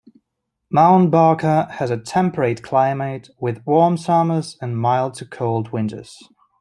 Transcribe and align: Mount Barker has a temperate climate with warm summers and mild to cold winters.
Mount 0.71 1.11
Barker 1.11 1.67
has 1.73 1.91
a 1.91 1.97
temperate 1.99 2.63
climate 2.63 3.29
with 3.39 3.63
warm 3.67 3.97
summers 3.97 4.57
and 4.59 4.75
mild 4.75 5.13
to 5.17 5.27
cold 5.27 5.71
winters. 5.71 6.17